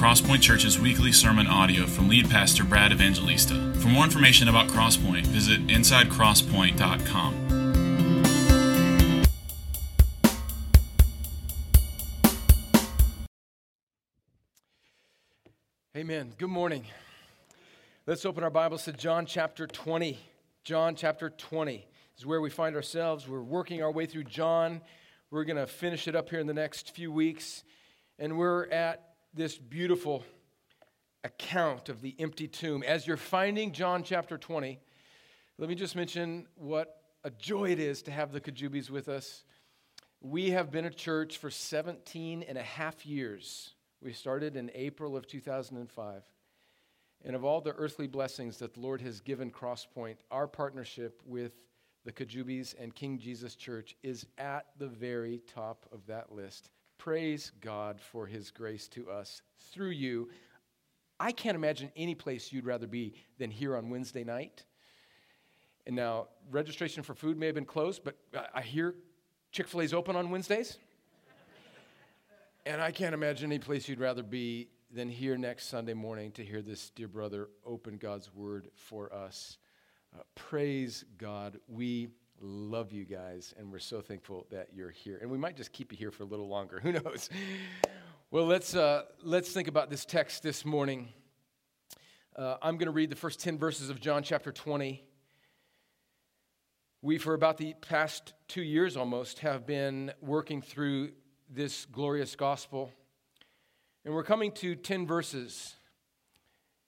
[0.00, 3.74] Crosspoint Church's weekly sermon audio from lead pastor Brad Evangelista.
[3.74, 7.34] For more information about Crosspoint, visit insidecrosspoint.com.
[15.94, 16.32] Amen.
[16.38, 16.86] Good morning.
[18.06, 20.18] Let's open our Bibles to John chapter 20.
[20.64, 23.28] John chapter 20 is where we find ourselves.
[23.28, 24.80] We're working our way through John.
[25.30, 27.64] We're going to finish it up here in the next few weeks.
[28.18, 30.24] And we're at this beautiful
[31.22, 32.82] account of the empty tomb.
[32.82, 34.80] As you're finding John chapter 20,
[35.58, 39.44] let me just mention what a joy it is to have the Kajubis with us.
[40.20, 43.74] We have been a church for 17 and a half years.
[44.02, 46.22] We started in April of 2005.
[47.22, 51.52] And of all the earthly blessings that the Lord has given Crosspoint, our partnership with
[52.04, 56.70] the Kajubis and King Jesus Church is at the very top of that list.
[57.00, 59.40] Praise God for his grace to us
[59.72, 60.28] through you.
[61.18, 64.64] I can't imagine any place you'd rather be than here on Wednesday night.
[65.86, 68.16] And now, registration for food may have been closed, but
[68.54, 68.96] I hear
[69.50, 70.76] Chick fil A's open on Wednesdays.
[72.66, 76.44] And I can't imagine any place you'd rather be than here next Sunday morning to
[76.44, 79.56] hear this dear brother open God's word for us.
[80.14, 81.60] Uh, praise God.
[81.66, 82.08] We
[82.40, 85.18] love you guys, and we're so thankful that you're here.
[85.20, 86.80] And we might just keep you here for a little longer.
[86.82, 87.28] Who knows?
[88.30, 91.08] Well, let's, uh, let's think about this text this morning.
[92.36, 95.04] Uh, I'm going to read the first 10 verses of John chapter 20.
[97.02, 101.12] We, for about the past two years almost, have been working through
[101.50, 102.90] this glorious gospel.
[104.04, 105.74] And we're coming to 10 verses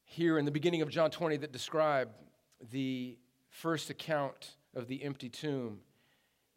[0.04, 2.10] here in the beginning of John 20 that describe
[2.70, 5.80] the first account of the empty tomb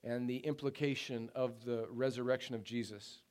[0.04, 3.22] and the implication of the resurrection of Jesus.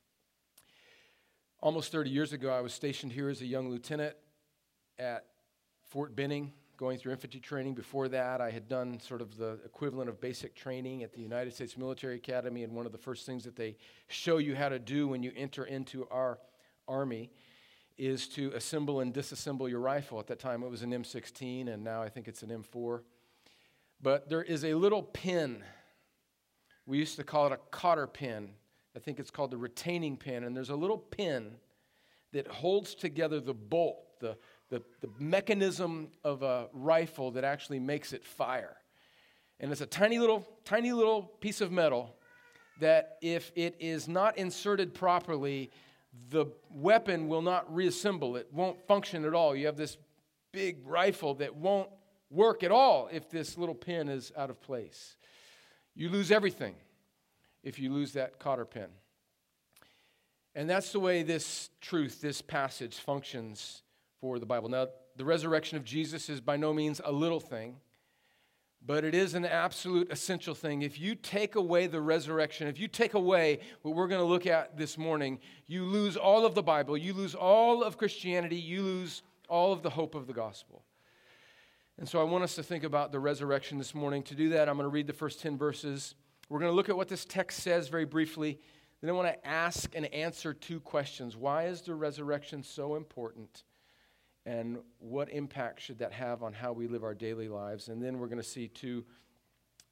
[1.60, 4.16] Almost 30 years ago, I was stationed here as a young lieutenant
[4.98, 5.26] at
[5.88, 7.74] Fort Benning, going through infantry training.
[7.74, 11.54] Before that, I had done sort of the equivalent of basic training at the United
[11.54, 13.76] States Military Academy, and one of the first things that they
[14.08, 16.38] show you how to do when you enter into our
[16.88, 17.30] army
[17.96, 20.18] is to assemble and disassemble your rifle.
[20.18, 23.02] At that time, it was an M16, and now I think it's an M4.
[24.04, 25.64] But there is a little pin.
[26.84, 28.50] We used to call it a cotter pin.
[28.94, 30.44] I think it's called the retaining pin.
[30.44, 31.52] And there's a little pin
[32.34, 34.36] that holds together the bolt, the,
[34.68, 38.76] the, the mechanism of a rifle that actually makes it fire.
[39.58, 42.14] And it's a tiny little, tiny little piece of metal
[42.80, 45.70] that if it is not inserted properly,
[46.28, 48.36] the weapon will not reassemble.
[48.36, 49.56] It won't function at all.
[49.56, 49.96] You have this
[50.52, 51.88] big rifle that won't
[52.30, 55.16] work at all if this little pin is out of place.
[55.94, 56.74] You lose everything
[57.62, 58.88] if you lose that cotter pin.
[60.54, 63.82] And that's the way this truth, this passage functions
[64.20, 64.68] for the Bible.
[64.68, 67.76] Now, the resurrection of Jesus is by no means a little thing,
[68.86, 70.82] but it is an absolute essential thing.
[70.82, 74.46] If you take away the resurrection, if you take away what we're going to look
[74.46, 78.82] at this morning, you lose all of the Bible, you lose all of Christianity, you
[78.82, 80.84] lose all of the hope of the gospel.
[81.98, 84.24] And so I want us to think about the resurrection this morning.
[84.24, 86.16] To do that, I'm going to read the first 10 verses.
[86.48, 88.58] We're going to look at what this text says very briefly.
[89.00, 91.36] Then I want to ask and answer two questions.
[91.36, 93.62] Why is the resurrection so important?
[94.44, 97.88] And what impact should that have on how we live our daily lives?
[97.88, 99.04] And then we're going to see two,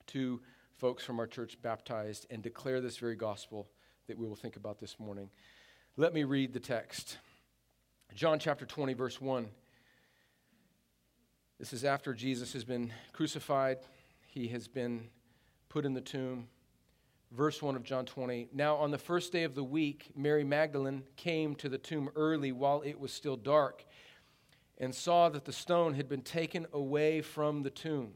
[0.07, 0.41] two
[0.77, 3.69] folks from our church baptized and declare this very gospel
[4.09, 5.31] that we will think about this morning.
[5.97, 7.19] Let me read the text.
[8.13, 9.47] John chapter 20, verse 1.
[11.63, 13.79] This is after Jesus has been crucified,
[14.27, 15.07] he has been
[15.69, 16.49] put in the tomb.
[17.31, 18.49] Verse 1 of John 20.
[18.53, 22.51] Now, on the first day of the week, Mary Magdalene came to the tomb early
[22.51, 23.85] while it was still dark
[24.79, 28.15] and saw that the stone had been taken away from the tomb.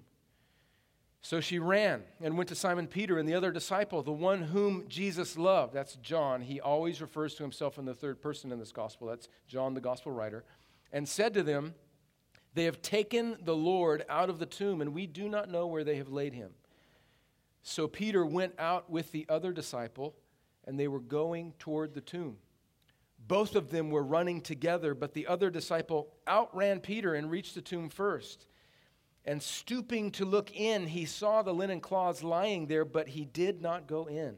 [1.22, 4.88] So she ran and went to Simon Peter and the other disciple, the one whom
[4.88, 5.72] Jesus loved.
[5.72, 6.40] That's John.
[6.40, 9.06] He always refers to himself in the third person in this gospel.
[9.06, 10.42] That's John, the gospel writer.
[10.92, 11.74] And said to them,
[12.56, 15.84] they have taken the Lord out of the tomb, and we do not know where
[15.84, 16.52] they have laid him.
[17.62, 20.14] So Peter went out with the other disciple,
[20.64, 22.38] and they were going toward the tomb.
[23.28, 27.60] Both of them were running together, but the other disciple outran Peter and reached the
[27.60, 28.46] tomb first.
[29.26, 33.60] And stooping to look in, he saw the linen cloths lying there, but he did
[33.60, 34.34] not go in.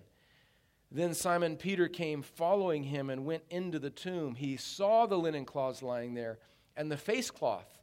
[0.91, 4.35] Then Simon Peter came following him and went into the tomb.
[4.35, 6.41] He saw the linen cloths lying there,
[6.77, 7.78] and the face cloth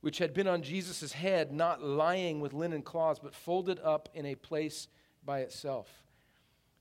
[0.00, 4.26] which had been on Jesus' head, not lying with linen cloths, but folded up in
[4.26, 4.88] a place
[5.24, 5.88] by itself.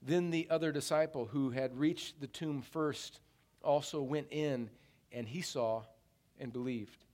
[0.01, 3.19] Then the other disciple who had reached the tomb first
[3.63, 4.69] also went in,
[5.11, 5.83] and he saw
[6.39, 7.05] and believed.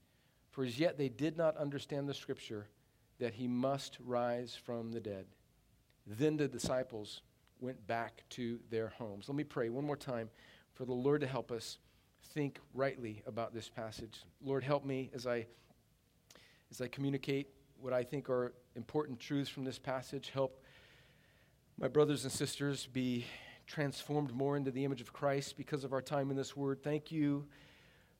[0.50, 2.66] For as yet they did not understand the scripture
[3.18, 5.26] that he must rise from the dead.
[6.06, 7.22] Then the disciples
[7.60, 9.28] went back to their homes.
[9.28, 10.28] Let me pray one more time
[10.74, 11.78] for the Lord to help us
[12.34, 14.22] think rightly about this passage.
[14.42, 15.46] Lord, help me as I
[16.74, 17.46] as I communicate
[17.80, 20.32] what I think are important truths from this passage.
[20.34, 20.60] Help
[21.78, 23.26] my brothers and sisters be
[23.64, 26.82] transformed more into the image of Christ because of our time in this word.
[26.82, 27.46] Thank you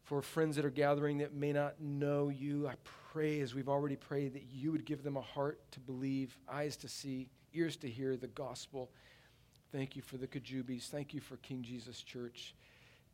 [0.04, 2.68] for friends that are gathering that may not know you.
[2.68, 2.74] I
[3.12, 6.76] pray, as we've already prayed, that you would give them a heart to believe, eyes
[6.76, 8.92] to see, ears to hear the gospel.
[9.72, 10.90] Thank you for the Kajubis.
[10.90, 12.54] Thank you for King Jesus Church.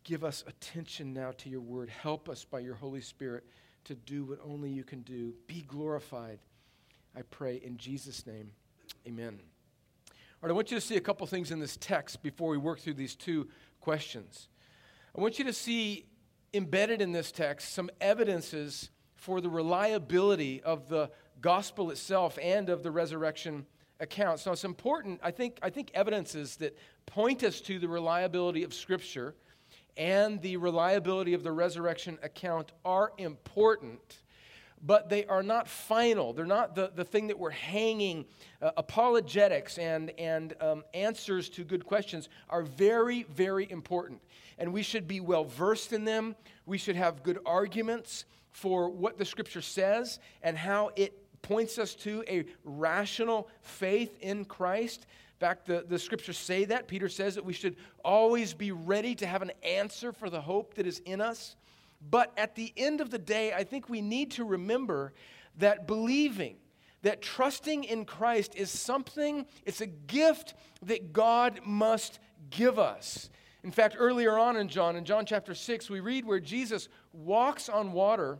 [0.04, 1.88] Give us attention now to your word.
[1.88, 3.46] Help us by your Holy Spirit
[3.84, 5.34] to do what only you can do.
[5.46, 6.38] Be glorified.
[7.16, 8.52] I pray in Jesus' name.
[9.06, 9.40] Amen.
[10.08, 12.56] All right, I want you to see a couple things in this text before we
[12.56, 13.48] work through these two
[13.80, 14.48] questions.
[15.16, 16.06] I want you to see
[16.54, 21.10] embedded in this text some evidences for the reliability of the
[21.40, 23.66] gospel itself and of the resurrection
[24.00, 24.46] accounts.
[24.46, 28.72] Now, it's important, I think, I think evidences that point us to the reliability of
[28.72, 29.34] Scripture
[29.96, 34.18] and the reliability of the resurrection account are important
[34.82, 36.32] but they are not final.
[36.32, 38.24] They're not the, the thing that we're hanging.
[38.62, 44.20] Uh, apologetics and, and um, answers to good questions are very, very important.
[44.58, 46.34] And we should be well versed in them.
[46.66, 51.94] We should have good arguments for what the scripture says and how it points us
[51.94, 55.06] to a rational faith in Christ.
[55.40, 56.86] In fact, the, the scriptures say that.
[56.86, 60.74] Peter says that we should always be ready to have an answer for the hope
[60.74, 61.56] that is in us.
[62.10, 65.14] But at the end of the day, I think we need to remember
[65.56, 66.56] that believing,
[67.00, 70.52] that trusting in Christ is something, it's a gift
[70.82, 72.18] that God must
[72.50, 73.30] give us.
[73.64, 77.70] In fact, earlier on in John, in John chapter 6, we read where Jesus walks
[77.70, 78.38] on water.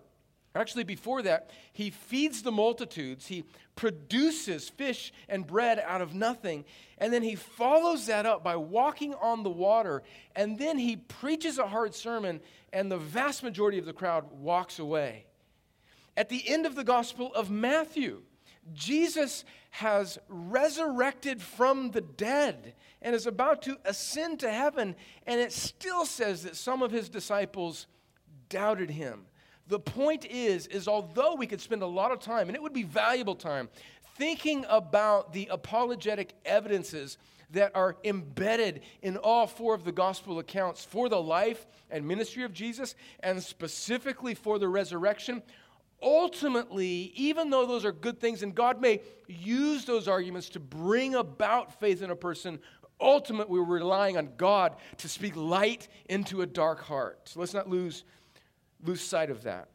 [0.55, 3.29] Actually, before that, he feeds the multitudes.
[3.29, 3.45] He
[3.77, 6.65] produces fish and bread out of nothing.
[6.99, 10.03] And then he follows that up by walking on the water.
[10.35, 12.41] And then he preaches a hard sermon
[12.73, 15.27] and the vast majority of the crowd walks away.
[16.17, 18.23] At the end of the Gospel of Matthew,
[18.73, 24.95] Jesus has resurrected from the dead and is about to ascend to heaven,
[25.27, 27.87] and it still says that some of his disciples
[28.49, 29.27] doubted him.
[29.71, 32.73] The point is is although we could spend a lot of time and it would
[32.73, 33.69] be valuable time
[34.17, 37.17] thinking about the apologetic evidences
[37.53, 42.45] that are embedded in all four of the gospel accounts for the life and ministry
[42.45, 45.43] of Jesus, and specifically for the resurrection.
[46.03, 51.15] Ultimately, even though those are good things, and God may use those arguments to bring
[51.15, 52.61] about faith in a person,
[53.01, 57.21] ultimately we're relying on God to speak light into a dark heart.
[57.25, 58.05] So let's not lose,
[58.85, 59.69] lose sight of that.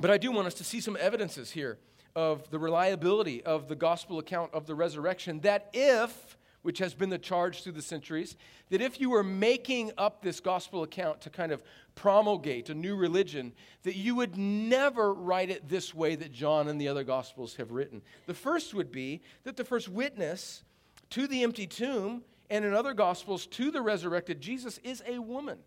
[0.00, 1.78] But I do want us to see some evidences here
[2.14, 7.08] of the reliability of the gospel account of the resurrection that if which has been
[7.08, 8.36] the charge through the centuries,
[8.70, 11.62] that if you were making up this gospel account to kind of
[11.94, 13.52] promulgate a new religion,
[13.84, 17.70] that you would never write it this way that John and the other gospels have
[17.70, 18.02] written.
[18.26, 20.64] The first would be that the first witness
[21.10, 25.58] to the empty tomb and in other gospels to the resurrected Jesus is a woman.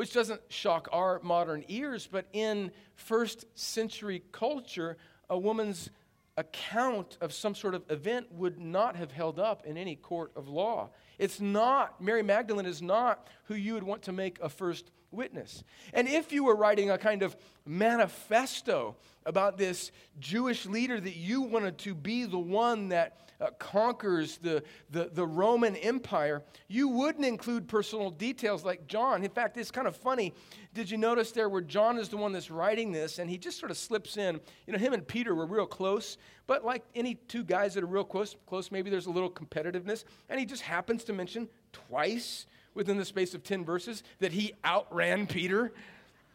[0.00, 4.96] Which doesn't shock our modern ears, but in first century culture,
[5.28, 5.90] a woman's
[6.38, 10.48] account of some sort of event would not have held up in any court of
[10.48, 10.88] law.
[11.18, 15.64] It's not, Mary Magdalene is not who you would want to make a first witness.
[15.92, 21.42] And if you were writing a kind of manifesto about this Jewish leader that you
[21.42, 27.24] wanted to be the one that uh, conquers the, the, the Roman Empire, you wouldn't
[27.24, 29.24] include personal details like John.
[29.24, 30.34] In fact, it's kind of funny.
[30.74, 33.58] Did you notice there where John is the one that's writing this and he just
[33.58, 34.40] sort of slips in?
[34.66, 37.88] You know, him and Peter were real close, but like any two guys that are
[37.88, 42.46] real close, close maybe there's a little competitiveness, and he just happens to mention twice
[42.74, 45.72] within the space of 10 verses that he outran Peter.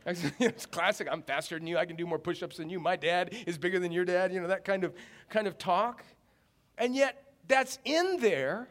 [0.39, 1.07] it's classic.
[1.11, 1.77] I'm faster than you.
[1.77, 2.79] I can do more push-ups than you.
[2.79, 4.31] My dad is bigger than your dad.
[4.31, 4.93] You know that kind of
[5.29, 6.05] kind of talk.
[6.77, 8.67] And yet that's in there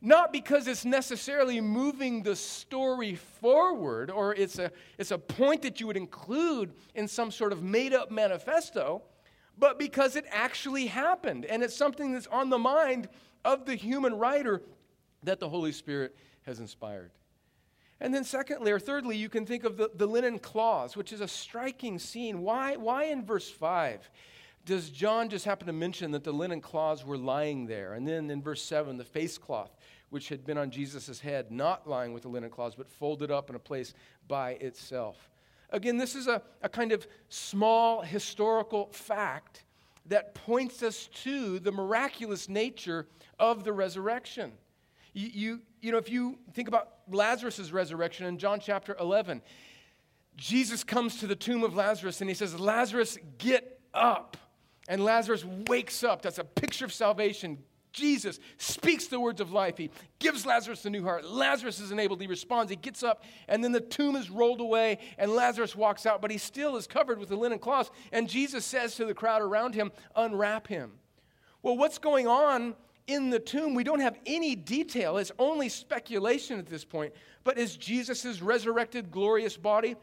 [0.00, 5.80] not because it's necessarily moving the story forward or it's a, it's a point that
[5.80, 9.02] you would include in some sort of made up manifesto,
[9.58, 11.44] but because it actually happened.
[11.46, 13.08] And it's something that's on the mind
[13.44, 14.62] of the human writer
[15.22, 17.10] that the Holy Spirit has inspired.
[17.98, 21.22] And then, secondly or thirdly, you can think of the, the linen cloths, which is
[21.22, 22.42] a striking scene.
[22.42, 24.10] Why, why in verse 5
[24.66, 27.94] does John just happen to mention that the linen cloths were lying there?
[27.94, 29.70] And then in verse 7, the face cloth,
[30.10, 33.48] which had been on Jesus' head, not lying with the linen cloths, but folded up
[33.48, 33.94] in a place
[34.26, 35.30] by itself.
[35.70, 39.62] Again, this is a, a kind of small historical fact
[40.06, 43.06] that points us to the miraculous nature
[43.38, 44.52] of the resurrection.
[45.12, 49.42] You, you, you know, if you think about Lazarus' resurrection in John chapter 11,
[50.36, 54.36] Jesus comes to the tomb of Lazarus and he says, Lazarus, get up.
[54.88, 56.22] And Lazarus wakes up.
[56.22, 57.58] That's a picture of salvation.
[57.96, 59.78] Jesus speaks the words of life.
[59.78, 61.24] He gives Lazarus a new heart.
[61.24, 62.20] Lazarus is enabled.
[62.20, 62.70] He responds.
[62.70, 66.30] He gets up, and then the tomb is rolled away, and Lazarus walks out, but
[66.30, 67.90] he still is covered with the linen cloth.
[68.12, 70.92] And Jesus says to the crowd around him, Unwrap him.
[71.62, 72.74] Well, what's going on
[73.06, 73.74] in the tomb?
[73.74, 75.16] We don't have any detail.
[75.16, 77.14] It's only speculation at this point.
[77.44, 79.96] But is Jesus' resurrected, glorious body?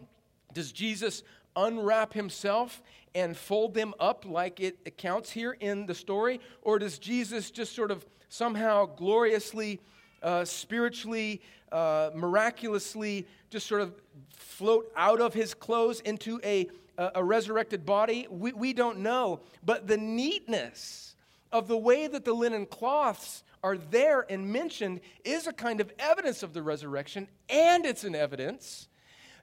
[0.52, 1.24] Does Jesus
[1.56, 2.82] unwrap himself
[3.16, 6.40] and fold them up like it accounts here in the story?
[6.62, 9.80] Or does Jesus just sort of somehow gloriously,
[10.22, 11.42] uh, spiritually,
[11.72, 13.94] uh, miraculously just sort of
[14.36, 16.68] float out of his clothes into a,
[16.98, 18.28] a, a resurrected body?
[18.30, 19.42] We, we don't know.
[19.64, 21.16] But the neatness
[21.52, 25.92] of the way that the linen cloths are there and mentioned is a kind of
[25.98, 28.90] evidence of the resurrection, and it's an evidence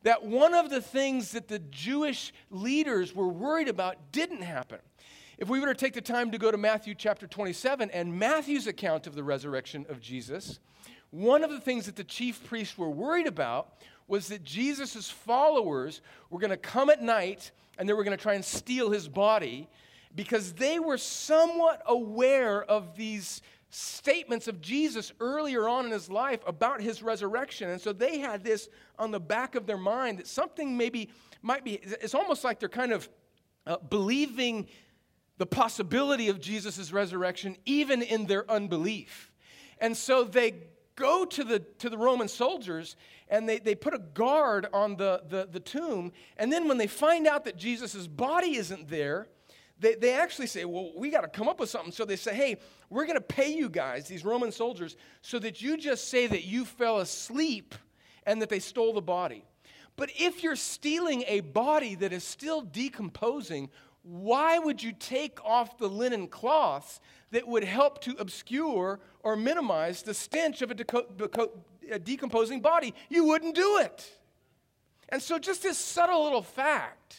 [0.02, 4.78] that one of the things that the Jewish leaders were worried about didn't happen.
[5.38, 8.66] If we were to take the time to go to Matthew chapter 27 and Matthew's
[8.66, 10.59] account of the resurrection of Jesus,
[11.11, 13.75] one of the things that the chief priests were worried about
[14.07, 18.23] was that Jesus' followers were going to come at night and they were going to
[18.23, 19.69] try and steal his body
[20.14, 26.40] because they were somewhat aware of these statements of Jesus earlier on in his life
[26.46, 27.70] about his resurrection.
[27.70, 31.10] And so they had this on the back of their mind that something maybe
[31.40, 33.08] might be, it's almost like they're kind of
[33.66, 34.68] uh, believing
[35.38, 39.30] the possibility of Jesus' resurrection even in their unbelief.
[39.78, 40.54] And so they
[40.96, 42.96] go to the, to the Roman soldiers
[43.28, 46.12] and they, they put a guard on the, the, the tomb.
[46.36, 49.28] And then when they find out that Jesus' body isn't there,
[49.80, 51.92] they, they actually say, well, we got to come up with something.
[51.92, 52.56] So they say, hey,
[52.90, 56.44] we're going to pay you guys, these Roman soldiers, so that you just say that
[56.44, 57.75] you fell asleep
[58.26, 59.44] and that they stole the body.
[59.96, 63.70] But if you're stealing a body that is still decomposing,
[64.02, 67.00] why would you take off the linen cloths
[67.32, 71.50] that would help to obscure or minimize the stench of a, deco-
[71.90, 72.94] a decomposing body?
[73.08, 74.10] You wouldn't do it.
[75.08, 77.16] And so, just this subtle little fact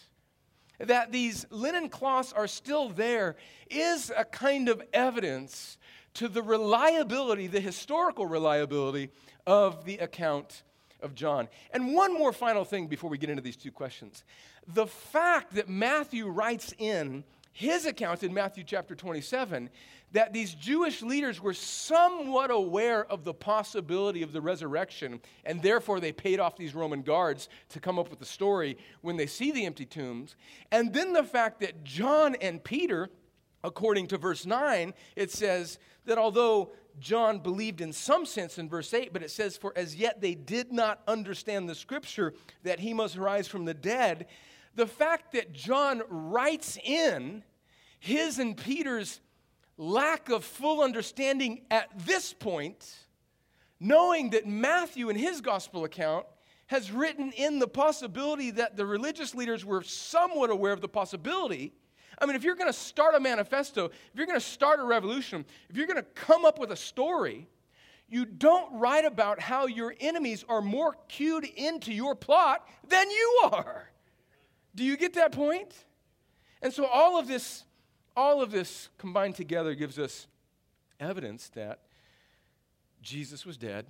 [0.83, 3.35] that these linen cloths are still there
[3.69, 5.77] is a kind of evidence
[6.15, 9.09] to the reliability, the historical reliability
[9.45, 10.63] of the account
[11.01, 11.47] of John.
[11.71, 14.23] And one more final thing before we get into these two questions.
[14.67, 19.69] The fact that Matthew writes in his account in Matthew chapter 27
[20.13, 25.99] that these Jewish leaders were somewhat aware of the possibility of the resurrection, and therefore
[25.99, 29.51] they paid off these Roman guards to come up with the story when they see
[29.51, 30.35] the empty tombs.
[30.71, 33.09] And then the fact that John and Peter,
[33.63, 38.93] according to verse 9, it says that although John believed in some sense in verse
[38.93, 42.93] 8, but it says, For as yet they did not understand the scripture that he
[42.93, 44.27] must rise from the dead.
[44.75, 47.43] The fact that John writes in
[47.99, 49.19] his and Peter's
[49.77, 52.95] lack of full understanding at this point,
[53.79, 56.25] knowing that Matthew, in his gospel account,
[56.67, 61.73] has written in the possibility that the religious leaders were somewhat aware of the possibility.
[62.19, 64.83] I mean, if you're going to start a manifesto, if you're going to start a
[64.83, 67.47] revolution, if you're going to come up with a story,
[68.07, 73.39] you don't write about how your enemies are more cued into your plot than you
[73.51, 73.89] are.
[74.73, 75.73] Do you get that point?
[76.61, 77.65] And so all of this
[78.15, 80.27] all of this combined together gives us
[80.99, 81.79] evidence that
[83.01, 83.85] Jesus was dead.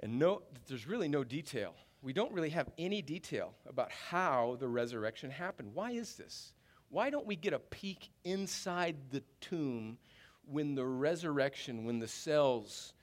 [0.00, 1.74] And no, there's really no detail.
[2.02, 5.70] We don't really have any detail about how the resurrection happened.
[5.74, 6.52] Why is this?
[6.88, 9.98] Why don't we get a peek inside the tomb
[10.44, 12.94] when the resurrection, when the cells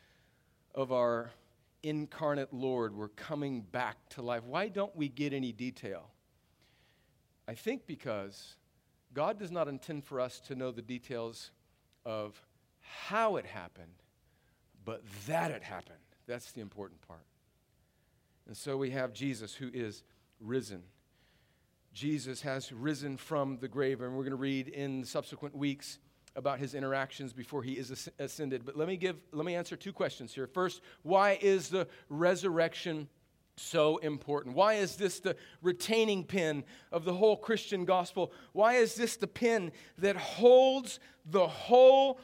[0.74, 1.32] of our
[1.84, 4.44] incarnate Lord were coming back to life?
[4.44, 6.10] Why don't we get any detail?
[7.48, 8.56] I think because
[9.14, 11.52] God does not intend for us to know the details
[12.06, 12.42] of
[12.80, 14.02] how it happened,
[14.84, 15.98] but that it happened.
[16.26, 17.26] That's the important part.
[18.48, 20.04] And so we have Jesus who is
[20.40, 20.84] risen.
[21.94, 26.00] Jesus has risen from the grave, and we're going to read in subsequent weeks
[26.36, 28.66] about his interactions before he is ascended.
[28.66, 30.48] But let me give let me answer two questions here.
[30.48, 33.08] First, why is the resurrection
[33.56, 34.56] so important?
[34.56, 38.32] Why is this the retaining pin of the whole Christian gospel?
[38.52, 42.20] Why is this the pin that holds the whole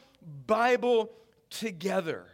[0.47, 1.11] Bible
[1.49, 2.25] together?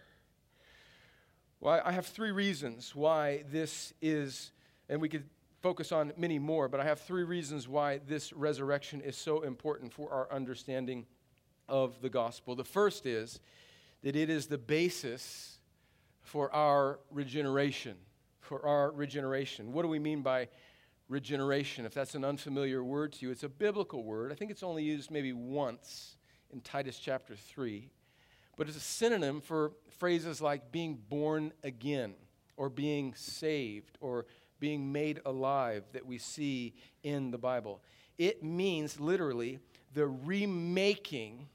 [1.59, 4.51] Well, I have three reasons why this is
[4.87, 5.27] And we could
[5.61, 9.91] focus on many more, but I have three reasons why this resurrection is so important
[9.91, 11.07] for our understanding
[11.67, 12.55] of the gospel.
[12.55, 13.39] The first is
[14.03, 15.59] that it is the basis
[16.21, 17.95] for our regeneration.
[18.39, 19.73] For our regeneration.
[19.73, 20.49] What do we mean by
[21.09, 21.85] regeneration?
[21.85, 24.31] If that's an unfamiliar word to you, it's a biblical word.
[24.31, 26.17] I think it's only used maybe once
[26.51, 27.89] in Titus chapter 3,
[28.57, 32.13] but it's a synonym for phrases like being born again,
[32.57, 34.25] or being saved, or
[34.59, 37.81] being made alive that we see in the Bible.
[38.17, 39.59] It means literally
[39.93, 41.47] the remaking,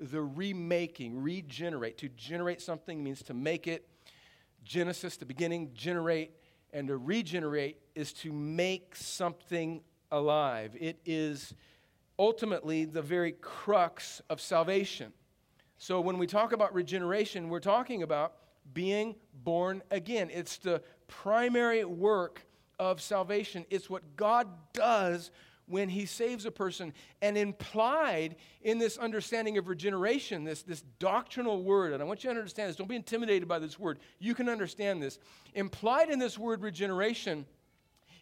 [0.00, 1.98] the remaking, regenerate.
[1.98, 3.88] To generate something means to make it.
[4.64, 6.32] Genesis, the beginning, generate,
[6.72, 10.76] and to regenerate is to make something alive.
[10.78, 11.54] It is
[12.18, 15.12] ultimately the very crux of salvation.
[15.78, 18.34] So when we talk about regeneration, we're talking about
[18.74, 19.14] being
[19.44, 20.28] born again.
[20.32, 22.44] It's the primary work
[22.78, 23.64] of salvation.
[23.70, 25.30] It's what God does
[25.68, 26.92] when he saves a person.
[27.22, 32.30] And implied in this understanding of regeneration, this, this doctrinal word, and I want you
[32.30, 33.98] to understand this, don't be intimidated by this word.
[34.18, 35.18] You can understand this.
[35.54, 37.46] Implied in this word regeneration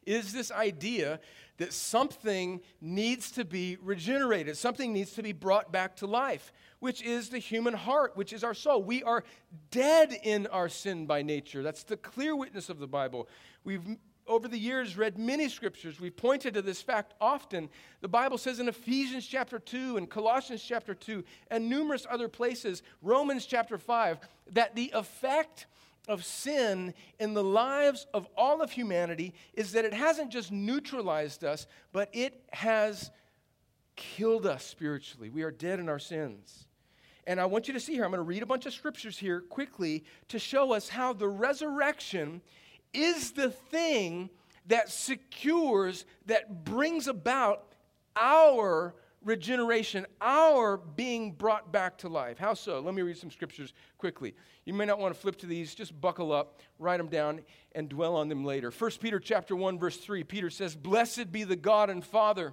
[0.05, 1.19] is this idea
[1.59, 7.03] that something needs to be regenerated, something needs to be brought back to life, which
[7.03, 8.83] is the human heart, which is our soul.
[8.83, 9.25] We are
[9.71, 11.63] dead in our sin by nature.
[11.63, 13.29] That's the clear witness of the Bible.
[13.65, 13.97] We've
[14.29, 16.01] over the years read many scriptures.
[16.01, 17.69] We've pointed to this fact often.
[18.01, 22.83] The Bible says in Ephesians chapter 2 and Colossians chapter 2 and numerous other places,
[23.03, 24.19] Romans chapter 5,
[24.53, 25.67] that the effect
[26.09, 31.45] of sin in the lives of all of humanity is that it hasn't just neutralized
[31.45, 33.11] us, but it has
[33.97, 35.31] killed us spiritually.
[35.31, 36.67] We are dead in our sins.
[37.27, 39.19] And I want you to see here, I'm going to read a bunch of scriptures
[39.19, 42.41] here quickly to show us how the resurrection
[42.93, 44.31] is the thing
[44.67, 47.75] that secures, that brings about
[48.17, 48.95] our
[49.27, 52.39] regeneration, our being brought back to life.
[52.39, 52.81] How so?
[52.81, 54.35] Let me read some scriptures quickly.
[54.65, 57.41] You may not want to flip to these, just buckle up, write them down,
[57.73, 58.71] and dwell on them later.
[58.71, 62.53] 1 Peter chapter 1, verse 3, Peter says, Blessed be the God and Father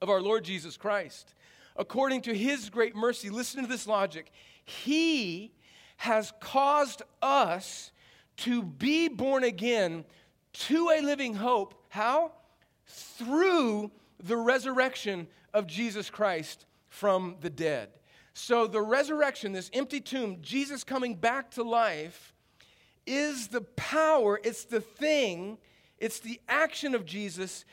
[0.00, 1.34] of our Lord Jesus Christ.
[1.74, 4.30] According to his great mercy, listen to this logic.
[4.64, 5.52] He
[5.98, 7.90] has caused us
[8.38, 10.04] to be born again
[10.52, 11.74] to a living hope.
[11.88, 12.32] How?
[12.86, 13.90] Through
[14.22, 17.90] the resurrection of Jesus Christ from the dead.
[18.34, 22.34] So, the resurrection, this empty tomb, Jesus coming back to life,
[23.06, 25.58] is the power, it's the thing,
[25.98, 27.64] it's the action of Jesus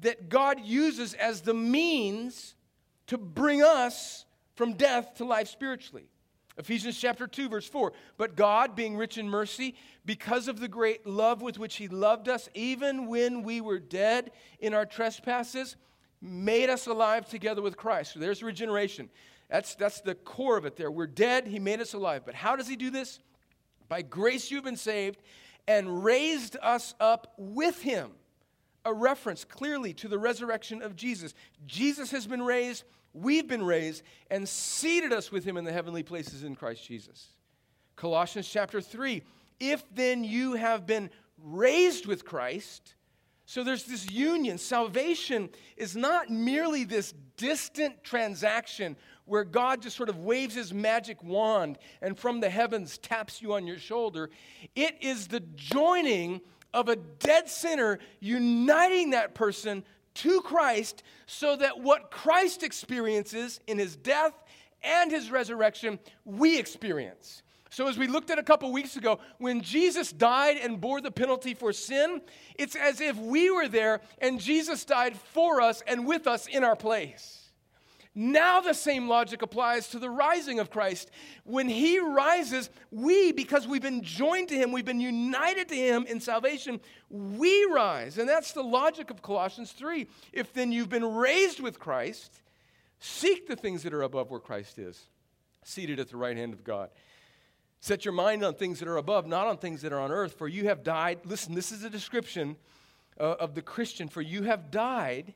[0.00, 2.54] that God uses as the means
[3.08, 4.24] to bring us
[4.54, 6.08] from death to life spiritually.
[6.58, 7.92] Ephesians chapter 2, verse 4.
[8.16, 12.28] But God, being rich in mercy, because of the great love with which He loved
[12.28, 15.76] us, even when we were dead in our trespasses,
[16.22, 18.14] made us alive together with Christ.
[18.14, 19.10] So there's regeneration.
[19.50, 20.90] That's, that's the core of it there.
[20.90, 22.22] We're dead, He made us alive.
[22.24, 23.20] But how does He do this?
[23.88, 25.20] By grace you've been saved
[25.68, 28.12] and raised us up with Him.
[28.86, 31.34] A reference clearly to the resurrection of Jesus.
[31.66, 32.84] Jesus has been raised
[33.16, 37.28] we've been raised and seated us with him in the heavenly places in Christ Jesus.
[37.96, 39.22] Colossians chapter 3
[39.58, 41.10] If then you have been
[41.42, 42.94] raised with Christ,
[43.46, 44.58] so there's this union.
[44.58, 51.22] Salvation is not merely this distant transaction where God just sort of waves his magic
[51.22, 54.30] wand and from the heavens taps you on your shoulder.
[54.74, 56.40] It is the joining
[56.76, 63.78] of a dead sinner, uniting that person to Christ so that what Christ experiences in
[63.78, 64.34] his death
[64.82, 67.42] and his resurrection, we experience.
[67.70, 71.10] So, as we looked at a couple weeks ago, when Jesus died and bore the
[71.10, 72.20] penalty for sin,
[72.54, 76.62] it's as if we were there and Jesus died for us and with us in
[76.62, 77.45] our place.
[78.18, 81.10] Now the same logic applies to the rising of Christ.
[81.44, 86.06] When he rises, we, because we've been joined to him, we've been united to him
[86.06, 88.16] in salvation, we rise.
[88.16, 90.06] And that's the logic of Colossians 3.
[90.32, 92.40] If then you've been raised with Christ,
[93.00, 95.08] seek the things that are above where Christ is,
[95.62, 96.88] seated at the right hand of God.
[97.80, 100.38] Set your mind on things that are above, not on things that are on earth,
[100.38, 101.18] for you have died.
[101.26, 102.56] Listen, this is a description
[103.20, 105.34] uh, of the Christian, for you have died,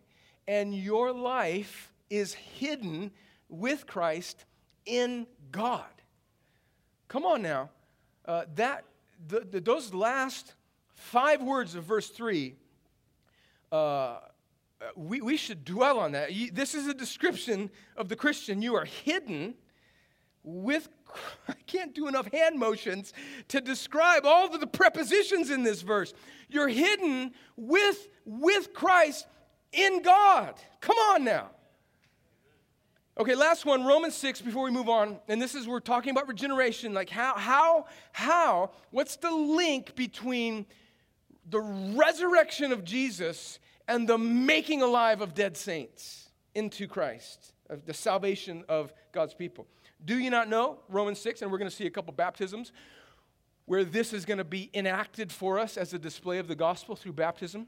[0.48, 3.12] and your life is hidden
[3.48, 4.44] with Christ
[4.84, 5.84] in God.
[7.08, 7.70] Come on now.
[8.24, 8.84] Uh, that,
[9.28, 10.54] the, the, those last
[10.94, 12.54] five words of verse 3,
[13.72, 14.18] uh,
[14.96, 16.30] we, we should dwell on that.
[16.52, 18.62] This is a description of the Christian.
[18.62, 19.54] You are hidden
[20.42, 20.88] with
[21.48, 23.12] I can't do enough hand motions
[23.48, 26.14] to describe all of the prepositions in this verse.
[26.48, 29.26] You're hidden with with Christ
[29.72, 30.54] in God.
[30.80, 31.50] Come on now.
[33.20, 35.18] Okay, last one, Romans 6 before we move on.
[35.28, 40.64] And this is we're talking about regeneration, like how how how what's the link between
[41.50, 47.92] the resurrection of Jesus and the making alive of dead saints into Christ, of the
[47.92, 49.66] salvation of God's people.
[50.02, 52.72] Do you not know, Romans 6, and we're going to see a couple baptisms
[53.66, 56.96] where this is going to be enacted for us as a display of the gospel
[56.96, 57.66] through baptism?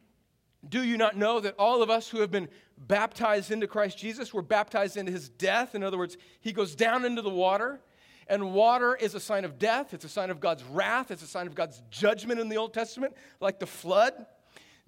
[0.68, 2.48] Do you not know that all of us who have been
[2.78, 5.74] baptized into Christ Jesus were baptized into his death?
[5.74, 7.80] In other words, he goes down into the water,
[8.28, 9.92] and water is a sign of death.
[9.92, 11.10] It's a sign of God's wrath.
[11.10, 14.26] It's a sign of God's judgment in the Old Testament, like the flood.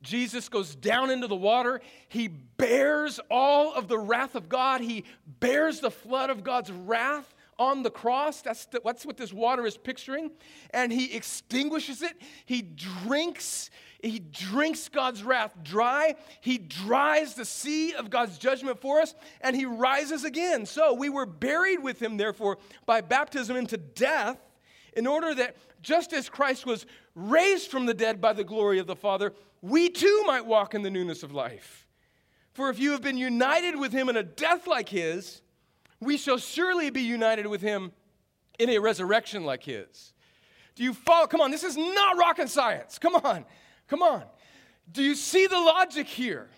[0.00, 1.80] Jesus goes down into the water.
[2.08, 4.80] He bears all of the wrath of God.
[4.80, 5.04] He
[5.40, 8.42] bears the flood of God's wrath on the cross.
[8.42, 10.30] That's, the, that's what this water is picturing.
[10.70, 12.20] And he extinguishes it.
[12.44, 13.70] He drinks,
[14.04, 16.16] he drinks God's wrath dry.
[16.40, 20.66] He dries the sea of God's judgment for us, and he rises again.
[20.66, 24.38] So we were buried with him, therefore, by baptism into death,
[24.96, 28.86] in order that just as Christ was raised from the dead by the glory of
[28.86, 31.86] the Father, we too might walk in the newness of life.
[32.52, 35.42] For if you have been united with him in a death like his,
[36.00, 37.92] we shall surely be united with him
[38.58, 40.12] in a resurrection like his.
[40.74, 41.26] Do you follow?
[41.26, 42.98] Come on, this is not rocket science.
[42.98, 43.44] Come on,
[43.88, 44.24] come on.
[44.90, 46.48] Do you see the logic here?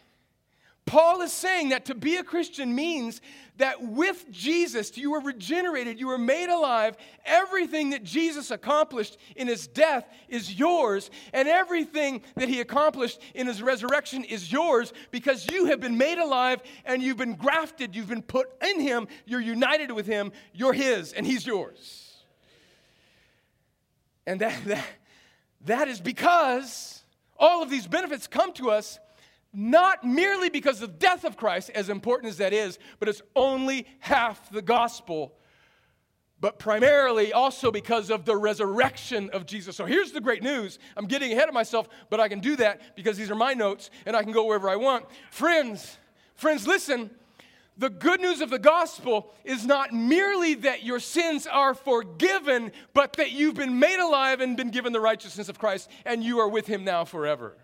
[0.86, 3.20] Paul is saying that to be a Christian means
[3.56, 6.96] that with Jesus, you were regenerated, you were made alive.
[7.24, 13.48] Everything that Jesus accomplished in his death is yours, and everything that he accomplished in
[13.48, 18.08] his resurrection is yours because you have been made alive and you've been grafted, you've
[18.08, 22.22] been put in him, you're united with him, you're his, and he's yours.
[24.24, 24.86] And that, that,
[25.62, 27.02] that is because
[27.38, 28.98] all of these benefits come to us
[29.52, 33.22] not merely because of the death of Christ, as important as that is, but it's
[33.34, 35.32] only half the gospel,
[36.40, 39.74] but primarily also because of the resurrection of Jesus.
[39.74, 40.78] So here's the great news.
[40.94, 43.90] I'm getting ahead of myself, but I can do that because these are my notes
[44.04, 45.06] and I can go wherever I want.
[45.30, 45.96] Friends,
[46.34, 47.10] friends, listen.
[47.78, 53.14] The good news of the gospel is not merely that your sins are forgiven, but
[53.14, 56.48] that you've been made alive and been given the righteousness of Christ, and you are
[56.48, 57.54] with him now forever.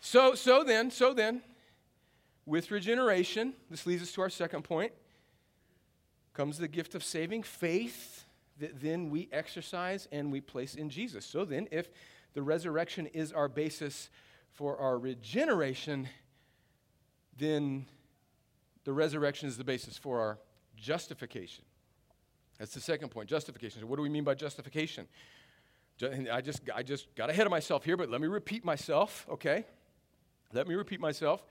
[0.00, 1.42] So, so then, so then,
[2.44, 4.92] with regeneration, this leads us to our second point,
[6.34, 8.24] comes the gift of saving faith
[8.58, 11.24] that then we exercise and we place in Jesus.
[11.24, 11.88] So then, if
[12.34, 14.10] the resurrection is our basis
[14.50, 16.08] for our regeneration,
[17.36, 17.86] then
[18.84, 20.38] the resurrection is the basis for our
[20.76, 21.64] justification.
[22.58, 23.80] That's the second point justification.
[23.80, 25.06] So what do we mean by justification?
[26.32, 29.64] I just, I just got ahead of myself here, but let me repeat myself, okay?
[30.52, 31.44] Let me repeat myself.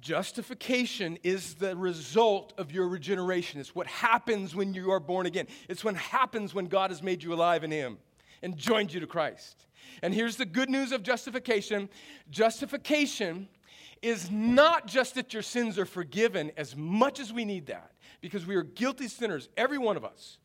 [0.00, 3.60] Justification is the result of your regeneration.
[3.60, 5.46] It's what happens when you are born again.
[5.68, 7.98] It's what happens when God has made you alive in Him
[8.42, 9.66] and joined you to Christ.
[10.02, 11.88] And here's the good news of justification
[12.30, 13.48] justification
[14.04, 17.90] is not just that your sins are forgiven, as much as we need that,
[18.20, 20.36] because we are guilty sinners, every one of us.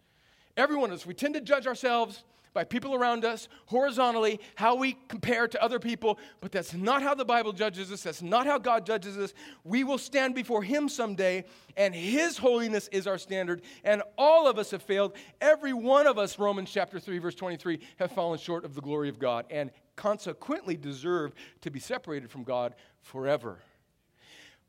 [0.55, 1.05] Every one of us.
[1.05, 5.77] We tend to judge ourselves by people around us, horizontally, how we compare to other
[5.77, 8.03] people, but that's not how the Bible judges us.
[8.03, 9.33] That's not how God judges us.
[9.63, 11.45] We will stand before Him someday,
[11.77, 15.13] and His holiness is our standard, and all of us have failed.
[15.41, 19.09] Every one of us, Romans chapter 3, verse 23, have fallen short of the glory
[19.09, 19.69] of God, and
[19.99, 23.59] consequently deserve to be separated from God forever.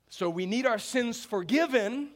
[0.08, 2.10] So we need our sins forgiven.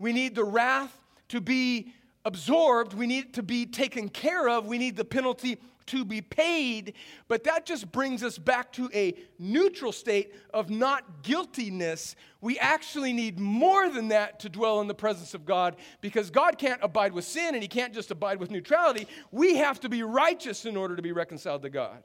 [0.00, 0.98] We need the wrath
[1.28, 1.92] to be
[2.24, 6.20] absorbed, we need it to be taken care of, we need the penalty to be
[6.20, 6.94] paid.
[7.28, 12.16] But that just brings us back to a neutral state of not guiltiness.
[12.40, 16.58] We actually need more than that to dwell in the presence of God because God
[16.58, 19.06] can't abide with sin and He can't just abide with neutrality.
[19.30, 22.02] We have to be righteous in order to be reconciled to God.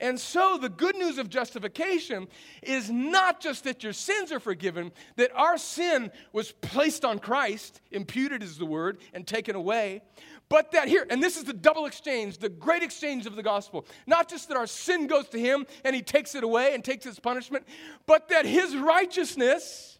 [0.00, 2.26] And so the good news of justification
[2.62, 7.80] is not just that your sins are forgiven, that our sin was placed on Christ,
[7.90, 10.00] imputed is the word, and taken away,
[10.48, 13.86] but that here, and this is the double exchange, the great exchange of the gospel.
[14.06, 17.04] Not just that our sin goes to him and he takes it away and takes
[17.04, 17.64] his punishment,
[18.06, 19.98] but that his righteousness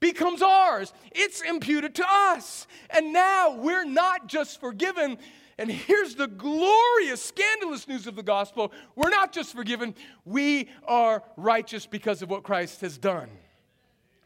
[0.00, 0.92] becomes ours.
[1.12, 2.66] It's imputed to us.
[2.90, 5.16] And now we're not just forgiven
[5.58, 11.22] and here's the glorious, scandalous news of the gospel we're not just forgiven, we are
[11.36, 13.30] righteous because of what Christ has done.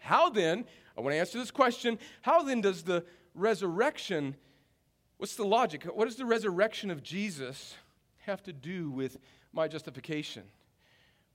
[0.01, 0.64] How then
[0.97, 4.37] I want to answer this question How then does the resurrection,
[5.19, 5.85] what's the logic?
[5.85, 7.75] What does the resurrection of Jesus
[8.27, 9.17] have to do with
[9.53, 10.43] my justification?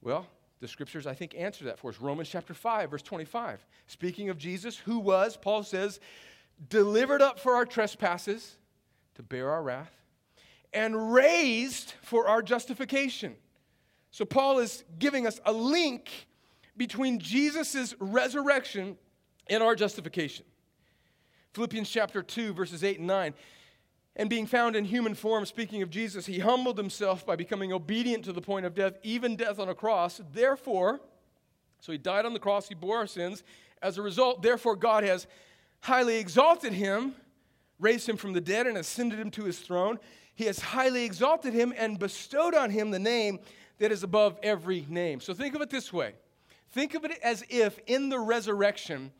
[0.01, 0.27] Well,
[0.59, 1.99] the scriptures, I think, answer that for us.
[1.99, 3.65] Romans chapter 5, verse 25.
[3.87, 5.99] Speaking of Jesus, who was, Paul says,
[6.69, 8.57] delivered up for our trespasses
[9.15, 9.91] to bear our wrath,
[10.73, 13.35] and raised for our justification.
[14.11, 16.27] So, Paul is giving us a link
[16.77, 18.97] between Jesus' resurrection
[19.47, 20.45] and our justification.
[21.53, 23.33] Philippians chapter 2, verses 8 and 9.
[24.15, 28.25] And being found in human form, speaking of Jesus, he humbled himself by becoming obedient
[28.25, 30.21] to the point of death, even death on a cross.
[30.31, 31.01] Therefore,
[31.79, 33.43] so he died on the cross, he bore our sins.
[33.81, 35.27] As a result, therefore, God has
[35.81, 37.15] highly exalted him,
[37.79, 39.99] raised him from the dead, and ascended him to his throne.
[40.35, 43.39] He has highly exalted him and bestowed on him the name
[43.79, 45.19] that is above every name.
[45.19, 46.13] So think of it this way
[46.71, 49.11] think of it as if in the resurrection,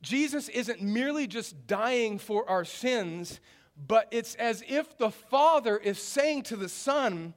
[0.00, 3.40] Jesus isn't merely just dying for our sins,
[3.86, 7.34] but it's as if the Father is saying to the Son,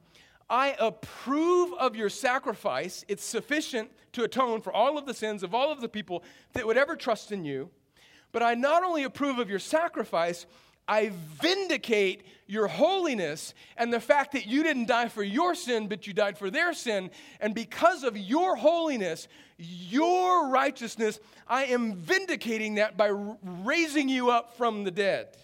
[0.48, 3.04] I approve of your sacrifice.
[3.08, 6.66] It's sufficient to atone for all of the sins of all of the people that
[6.66, 7.70] would ever trust in you.
[8.32, 10.46] But I not only approve of your sacrifice,
[10.88, 16.06] I vindicate your holiness and the fact that you didn't die for your sin, but
[16.06, 17.10] you died for their sin.
[17.40, 23.08] And because of your holiness, your righteousness, I am vindicating that by
[23.42, 25.36] raising you up from the dead.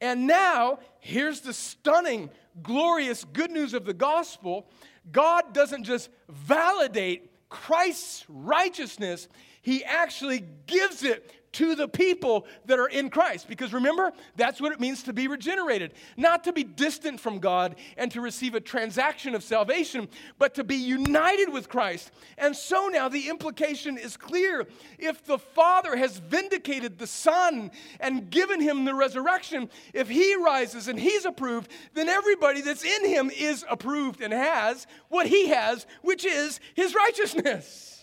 [0.00, 2.30] And now, here's the stunning,
[2.62, 4.68] glorious good news of the gospel
[5.10, 9.26] God doesn't just validate Christ's righteousness,
[9.62, 13.48] He actually gives it to the people that are in Christ.
[13.48, 15.92] Because remember, that's what it means to be regenerated.
[16.16, 20.08] Not to be distant from God and to receive a transaction of salvation,
[20.38, 22.10] but to be united with Christ.
[22.36, 24.66] And so now the implication is clear.
[24.98, 30.88] If the Father has vindicated the Son and given him the resurrection, if he rises
[30.88, 35.86] and he's approved, then everybody that's in him is approved and has what he has,
[36.02, 37.97] which is his righteousness.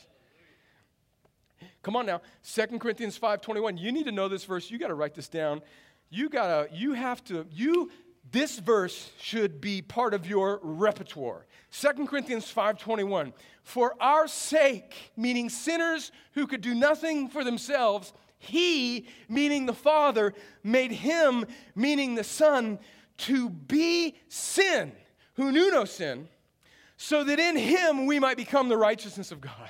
[1.85, 2.19] Come on now.
[2.41, 3.77] 2 Corinthians 5:21.
[3.77, 4.71] You need to know this verse.
[4.71, 5.61] You got to write this down.
[6.09, 7.91] You got to you have to you
[8.31, 11.45] this verse should be part of your repertoire.
[11.69, 13.33] 2 Corinthians 5:21.
[13.61, 20.33] For our sake, meaning sinners who could do nothing for themselves, he, meaning the Father,
[20.63, 21.45] made him,
[21.75, 22.79] meaning the Son,
[23.17, 24.91] to be sin,
[25.35, 26.29] who knew no sin,
[26.97, 29.69] so that in him we might become the righteousness of God.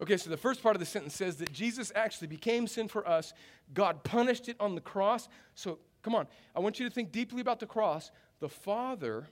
[0.00, 3.06] Okay, so the first part of the sentence says that Jesus actually became sin for
[3.08, 3.32] us.
[3.72, 5.28] God punished it on the cross.
[5.54, 8.10] So come on, I want you to think deeply about the cross.
[8.40, 9.26] The Father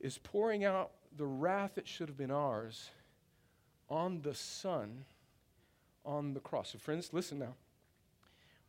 [0.00, 2.90] is pouring out the wrath that should have been ours
[3.88, 5.04] on the Son
[6.04, 6.72] on the cross.
[6.72, 7.54] So, friends, listen now.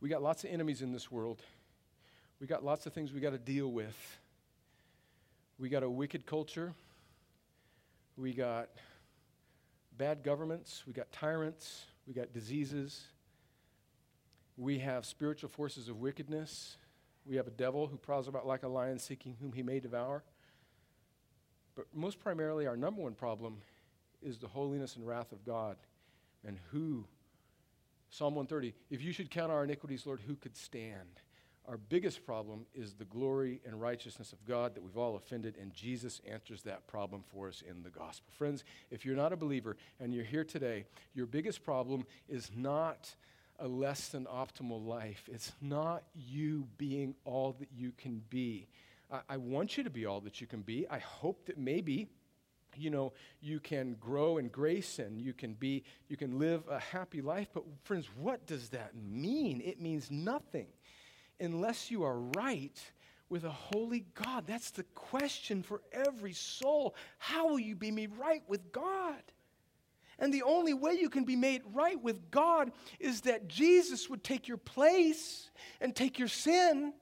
[0.00, 1.42] We got lots of enemies in this world,
[2.40, 4.18] we got lots of things we got to deal with.
[5.58, 6.72] We got a wicked culture.
[8.16, 8.70] We got
[10.00, 13.08] bad governments, we got tyrants, we got diseases,
[14.56, 16.78] we have spiritual forces of wickedness,
[17.26, 20.24] we have a devil who prowls about like a lion seeking whom he may devour.
[21.76, 23.58] But most primarily, our number one problem
[24.22, 25.76] is the holiness and wrath of God.
[26.46, 27.04] And who,
[28.08, 31.20] Psalm 130, if you should count our iniquities, Lord, who could stand?
[31.70, 35.72] Our biggest problem is the glory and righteousness of God that we've all offended, and
[35.72, 38.26] Jesus answers that problem for us in the gospel.
[38.36, 43.14] Friends, if you're not a believer and you're here today, your biggest problem is not
[43.60, 45.28] a less than optimal life.
[45.32, 48.66] It's not you being all that you can be.
[49.08, 50.88] I, I want you to be all that you can be.
[50.90, 52.08] I hope that maybe
[52.76, 56.78] you know you can grow in grace and you can be you can live a
[56.78, 60.68] happy life but friends what does that mean it means nothing
[61.40, 62.78] unless you are right
[63.28, 64.46] with a holy God?
[64.46, 66.94] That's the question for every soul.
[67.18, 69.22] How will you be made right with God?
[70.18, 74.22] And the only way you can be made right with God is that Jesus would
[74.22, 75.50] take your place
[75.80, 76.92] and take your sin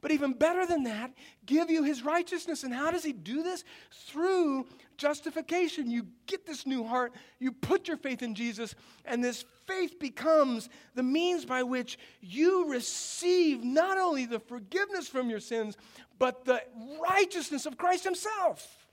[0.00, 1.12] but even better than that,
[1.44, 2.62] give you his righteousness.
[2.62, 3.64] And how does he do this?
[4.06, 5.90] Through justification.
[5.90, 10.68] You get this new heart, you put your faith in Jesus, and this faith becomes
[10.94, 15.76] the means by which you receive not only the forgiveness from your sins,
[16.18, 16.62] but the
[17.08, 18.86] righteousness of Christ himself.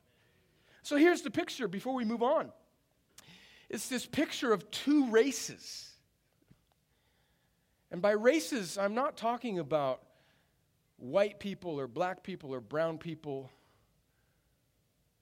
[0.82, 2.52] So here's the picture before we move on
[3.70, 5.90] it's this picture of two races.
[7.90, 10.02] And by races, I'm not talking about
[10.98, 13.50] white people or black people or brown people.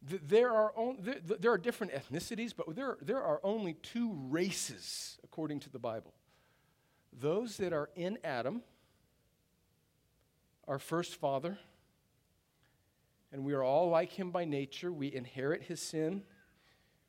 [0.02, 5.20] There are, on, there, there are different ethnicities, but there, there are only two races,
[5.24, 6.14] according to the Bible.
[7.14, 8.64] Those that are in Adam,
[10.68, 11.58] our first father,
[13.32, 14.92] and we are all like him by nature.
[14.92, 16.24] We inherit his sin,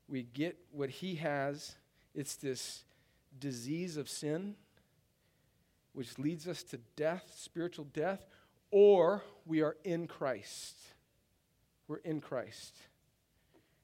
[0.08, 1.76] we get what he has.
[2.14, 2.84] It's this
[3.38, 4.54] disease of sin,
[5.94, 8.26] which leads us to death, spiritual death,
[8.70, 10.76] or we are in Christ.
[11.92, 12.74] We're in Christ.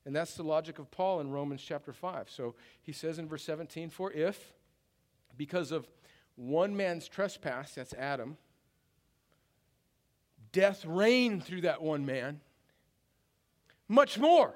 [0.07, 2.31] And that's the logic of Paul in Romans chapter 5.
[2.31, 4.55] So he says in verse 17, For if,
[5.37, 5.87] because of
[6.35, 8.38] one man's trespass, that's Adam,
[10.53, 12.40] death reigned through that one man,
[13.88, 14.55] much more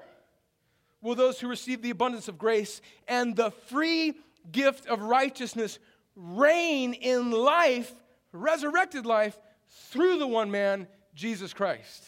[1.03, 4.15] will those who receive the abundance of grace and the free
[4.51, 5.77] gift of righteousness
[6.15, 7.93] reign in life,
[8.31, 9.39] resurrected life,
[9.69, 12.03] through the one man, Jesus Christ.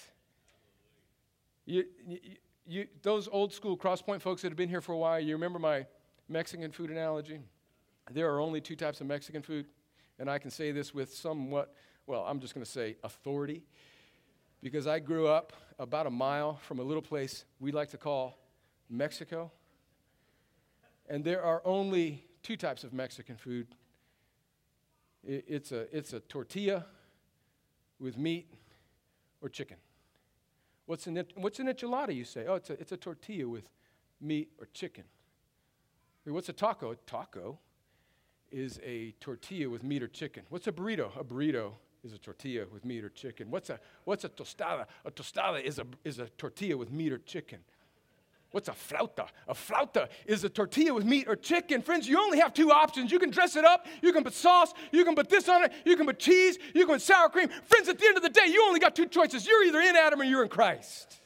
[1.66, 2.20] You, you,
[2.68, 5.60] you, those old school Crosspoint folks that have been here for a while, you remember
[5.60, 5.86] my
[6.30, 7.40] Mexican food analogy?
[8.12, 9.66] There are only two types of Mexican food,
[10.20, 11.74] and I can say this with somewhat,
[12.06, 13.64] well, I'm just going to say authority,
[14.62, 18.38] because I grew up about a mile from a little place we like to call
[18.90, 19.52] Mexico.
[21.10, 23.68] And there are only two types of Mexican food
[25.28, 26.86] it's a, it's a tortilla
[28.00, 28.48] with meat
[29.42, 29.78] or chicken.
[30.86, 32.46] What's an, what's an enchilada, you say?
[32.48, 33.70] Oh, it's a, it's a tortilla with
[34.22, 35.04] meat or chicken.
[36.26, 36.92] What's a taco?
[36.92, 37.60] A taco
[38.52, 40.44] is a tortilla with meat or chicken.
[40.50, 41.16] What's a burrito?
[41.20, 43.52] A burrito is a tortilla with meat or chicken.
[43.52, 44.86] What's a, what's a tostada?
[45.06, 47.60] A tostada is a, is a tortilla with meat or chicken.
[48.56, 49.28] What's a flauta?
[49.50, 51.82] A flauta is a tortilla with meat or chicken.
[51.82, 53.12] Friends, you only have two options.
[53.12, 55.74] You can dress it up, you can put sauce, you can put this on it,
[55.84, 57.50] you can put cheese, you can put sour cream.
[57.66, 59.46] Friends, at the end of the day, you only got two choices.
[59.46, 61.20] You're either in Adam or you're in Christ.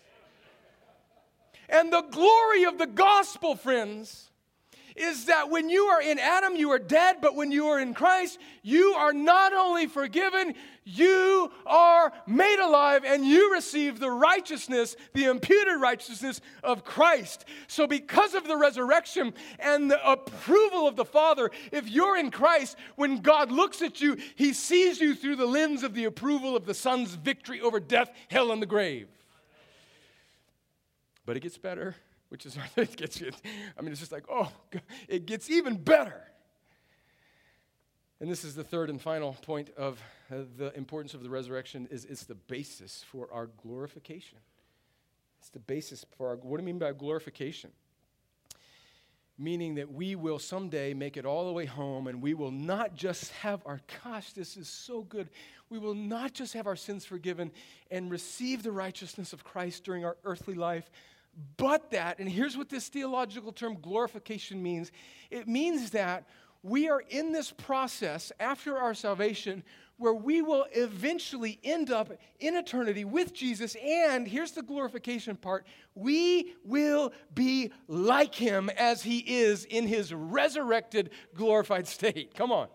[1.69, 4.28] And the glory of the gospel, friends,
[4.99, 7.93] is that when you are in Adam, you are dead, but when you are in
[7.93, 14.95] Christ, you are not only forgiven, you are made alive and you receive the righteousness,
[15.13, 17.45] the imputed righteousness of Christ.
[17.67, 22.75] So, because of the resurrection and the approval of the Father, if you're in Christ,
[22.95, 26.65] when God looks at you, he sees you through the lens of the approval of
[26.65, 29.07] the Son's victory over death, hell, and the grave.
[31.25, 31.95] But it gets better
[32.29, 34.51] which is it gets I mean, it's just like, oh,
[35.07, 36.23] it gets even better.
[38.21, 41.87] And this is the third and final point of uh, the importance of the resurrection
[41.89, 44.39] is it's the basis for our glorification.
[45.39, 47.71] It's the basis for our what do I mean by glorification?
[49.37, 52.93] Meaning that we will someday make it all the way home and we will not
[52.93, 55.29] just have our gosh, this is so good.
[55.69, 57.51] We will not just have our sins forgiven
[57.89, 60.91] and receive the righteousness of Christ during our earthly life,
[61.57, 64.91] but that, and here's what this theological term glorification means
[65.29, 66.25] it means that
[66.63, 69.63] we are in this process after our salvation
[69.99, 73.75] where we will eventually end up in eternity with Jesus.
[73.83, 80.13] And here's the glorification part we will be like him as he is in his
[80.13, 82.33] resurrected, glorified state.
[82.33, 82.69] Come on.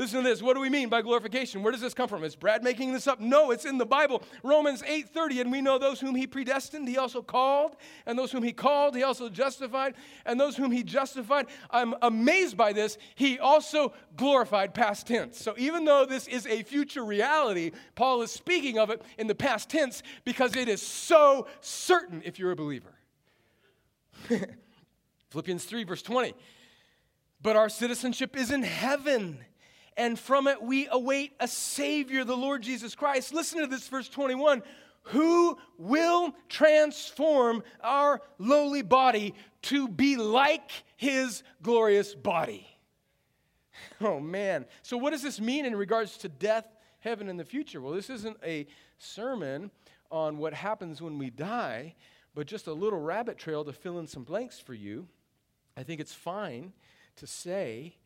[0.00, 0.40] Listen to this.
[0.40, 1.62] What do we mean by glorification?
[1.62, 2.24] Where does this come from?
[2.24, 3.20] Is Brad making this up?
[3.20, 4.22] No, it's in the Bible.
[4.42, 8.42] Romans 8:30, and we know those whom he predestined, he also called, and those whom
[8.42, 13.38] he called, he also justified, and those whom he justified, I'm amazed by this, he
[13.38, 15.38] also glorified past tense.
[15.38, 19.34] So even though this is a future reality, Paul is speaking of it in the
[19.34, 22.94] past tense because it is so certain if you're a believer.
[25.28, 26.32] Philippians 3 verse 20.
[27.42, 29.44] But our citizenship is in heaven
[29.96, 33.34] and from it we await a Savior, the Lord Jesus Christ.
[33.34, 34.62] Listen to this, verse 21
[35.04, 42.66] who will transform our lowly body to be like his glorious body.
[44.02, 44.66] Oh man.
[44.82, 46.66] So, what does this mean in regards to death,
[47.00, 47.80] heaven, and the future?
[47.80, 48.66] Well, this isn't a
[48.98, 49.70] sermon
[50.10, 51.94] on what happens when we die,
[52.34, 55.06] but just a little rabbit trail to fill in some blanks for you.
[55.76, 56.72] I think it's fine
[57.16, 57.96] to say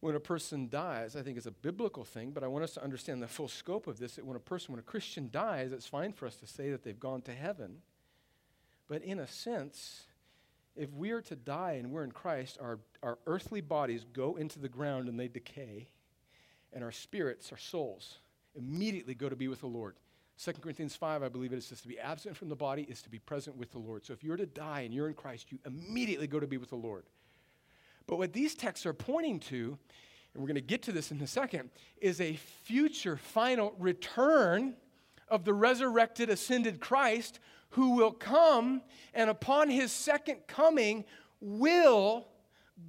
[0.00, 2.84] when a person dies, I think it's a biblical thing, but I want us to
[2.84, 4.14] understand the full scope of this.
[4.14, 6.84] That when a person, when a Christian dies, it's fine for us to say that
[6.84, 7.78] they've gone to heaven.
[8.88, 10.04] But in a sense,
[10.76, 14.60] if we are to die and we're in Christ, our, our earthly bodies go into
[14.60, 15.88] the ground and they decay,
[16.72, 18.18] and our spirits, our souls,
[18.54, 19.96] immediately go to be with the Lord.
[20.42, 23.10] 2 Corinthians 5, I believe it says to be absent from the body is to
[23.10, 24.06] be present with the Lord.
[24.06, 26.70] So if you're to die and you're in Christ, you immediately go to be with
[26.70, 27.04] the Lord.
[28.08, 29.78] But what these texts are pointing to,
[30.34, 32.34] and we're going to get to this in a second, is a
[32.64, 34.74] future final return
[35.28, 37.38] of the resurrected, ascended Christ
[37.70, 38.80] who will come
[39.12, 41.04] and upon his second coming
[41.40, 42.26] will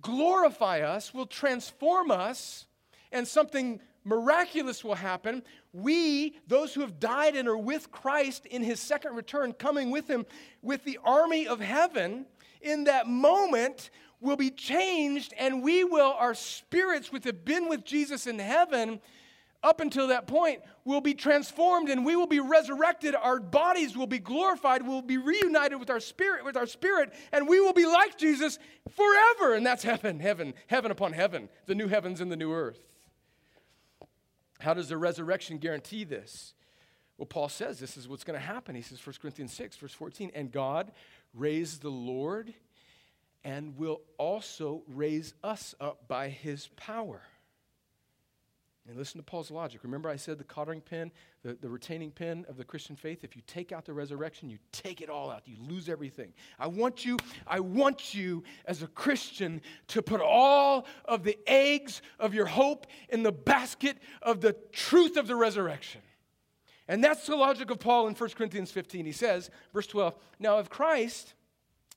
[0.01, 2.65] glorify us, will transform us,
[3.11, 5.43] and something miraculous will happen.
[5.73, 10.07] We, those who have died and are with Christ in his second return, coming with
[10.07, 10.25] him
[10.61, 12.25] with the army of heaven,
[12.61, 13.89] in that moment
[14.21, 18.99] will be changed, and we will, our spirits, which have been with Jesus in heaven,
[19.61, 23.13] up until that point, will be transformed and we will be resurrected.
[23.13, 24.87] Our bodies will be glorified.
[24.87, 28.57] We'll be reunited with our spirit, with our spirit, and we will be like Jesus
[28.89, 29.55] forever.
[29.55, 32.79] And that's heaven, heaven, heaven upon heaven, the new heavens and the new earth.
[34.59, 36.53] How does the resurrection guarantee this?
[37.17, 38.75] Well, Paul says this is what's going to happen.
[38.75, 40.93] He says, 1 Corinthians 6, verse 14, and God
[41.33, 42.53] raised the Lord
[43.43, 47.21] and will also raise us up by his power.
[48.89, 49.81] And listen to Paul's logic.
[49.83, 51.11] Remember, I said the cottering pin,
[51.43, 53.23] the, the retaining pin of the Christian faith?
[53.23, 55.43] If you take out the resurrection, you take it all out.
[55.45, 56.33] You lose everything.
[56.57, 62.01] I want you, I want you as a Christian to put all of the eggs
[62.19, 66.01] of your hope in the basket of the truth of the resurrection.
[66.87, 69.05] And that's the logic of Paul in 1 Corinthians 15.
[69.05, 71.35] He says, verse 12, Now if Christ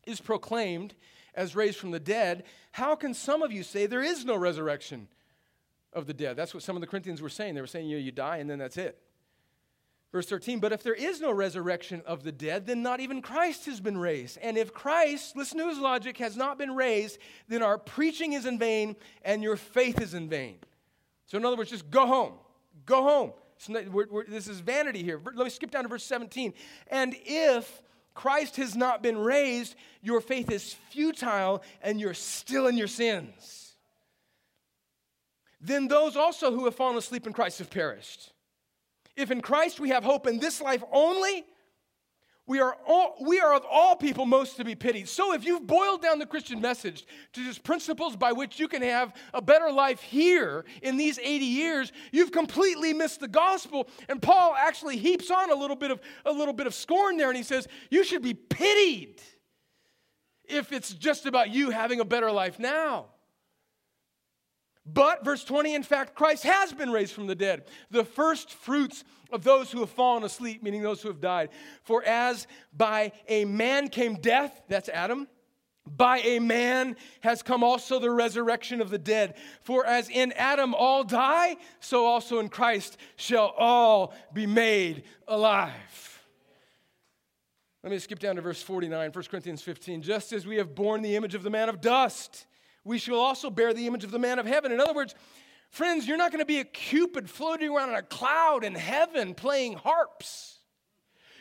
[0.07, 0.95] is proclaimed
[1.35, 5.09] as raised from the dead, how can some of you say there is no resurrection?
[5.93, 6.37] of the dead.
[6.37, 7.55] That's what some of the Corinthians were saying.
[7.55, 8.99] They were saying, you know, you die and then that's it.
[10.11, 13.64] Verse 13, but if there is no resurrection of the dead, then not even Christ
[13.64, 14.37] has been raised.
[14.43, 17.16] And if Christ, listen to his logic, has not been raised,
[17.49, 20.57] then our preaching is in vain and your faith is in vain.
[21.24, 22.35] So, in other words, just go home.
[22.85, 23.33] Go home.
[23.68, 25.18] Not, we're, we're, this is vanity here.
[25.24, 26.53] Let me skip down to verse 17.
[26.89, 27.80] And if
[28.15, 33.63] Christ has not been raised, your faith is futile and you're still in your sins
[35.63, 38.33] then those also who have fallen asleep in Christ have perished.
[39.17, 41.45] If in Christ we have hope in this life only,
[42.53, 45.09] we are, all, we are of all people most to be pitied.
[45.09, 48.83] So if you've boiled down the Christian message to just principles by which you can
[48.83, 53.89] have a better life here in these 80 years, you've completely missed the gospel.
[54.11, 57.31] And Paul actually heaps on a little bit of, a little bit of scorn there
[57.31, 59.23] and he says, You should be pitied
[60.45, 63.07] if it's just about you having a better life now.
[64.85, 69.05] But, verse 20, in fact, Christ has been raised from the dead, the first fruits
[69.30, 71.51] of those who have fallen asleep, meaning those who have died.
[71.85, 75.28] For as by a man came death, that's Adam,
[75.87, 79.35] by a man has come also the resurrection of the dead.
[79.62, 86.24] For as in Adam all die, so also in Christ shall all be made alive.
[87.83, 90.03] Let me skip down to verse 49, 1 Corinthians 15.
[90.03, 92.47] Just as we have borne the image of the man of dust,
[92.85, 94.72] we shall also bear the image of the man of heaven.
[94.72, 95.14] In other words,
[95.70, 99.35] friends, you're not going to be a cupid floating around in a cloud in heaven
[99.35, 100.59] playing harps.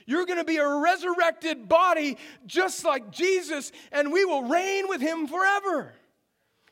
[0.06, 5.02] You're going to be a resurrected body just like Jesus, and we will reign with
[5.02, 5.94] him forever.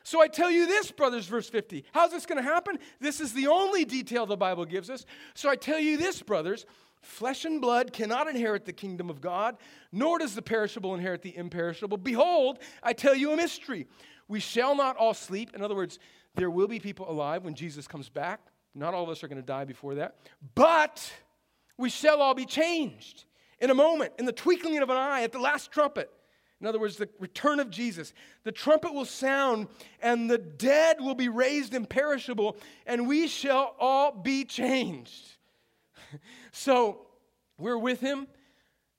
[0.03, 1.85] So I tell you this, brothers, verse 50.
[1.91, 2.79] How's this going to happen?
[2.99, 5.05] This is the only detail the Bible gives us.
[5.35, 6.65] So I tell you this, brothers
[7.01, 9.57] flesh and blood cannot inherit the kingdom of God,
[9.91, 11.97] nor does the perishable inherit the imperishable.
[11.97, 13.87] Behold, I tell you a mystery.
[14.29, 15.53] We shall not all sleep.
[15.53, 15.99] In other words,
[16.35, 18.39] there will be people alive when Jesus comes back.
[18.73, 20.15] Not all of us are going to die before that.
[20.55, 21.11] But
[21.77, 23.25] we shall all be changed
[23.59, 26.09] in a moment, in the twinkling of an eye, at the last trumpet.
[26.61, 28.13] In other words, the return of Jesus.
[28.43, 29.67] The trumpet will sound,
[30.01, 35.37] and the dead will be raised imperishable, and we shall all be changed.
[36.51, 37.07] so
[37.57, 38.27] we're with him.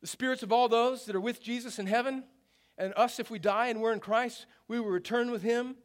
[0.01, 2.25] The spirits of all those that are with Jesus in heaven
[2.81, 5.77] and us, if we die and we're in Christ, we will return with him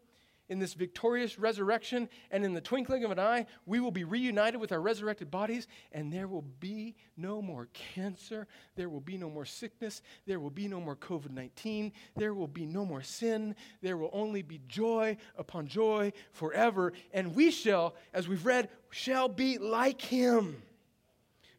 [0.47, 2.07] in this victorious resurrection.
[2.31, 5.67] And in the twinkling of an eye, we will be reunited with our resurrected bodies.
[5.91, 8.47] And there will be no more cancer.
[8.75, 10.01] There will be no more sickness.
[10.25, 11.91] There will be no more COVID 19.
[12.15, 13.55] There will be no more sin.
[13.81, 16.93] There will only be joy upon joy forever.
[17.13, 20.61] And we shall, as we've read, shall be like him.